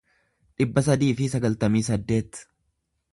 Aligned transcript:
dhibba 0.61 0.83
sadii 0.87 1.11
fi 1.19 1.27
sagaltamii 1.35 1.83
saddeet 1.91 2.41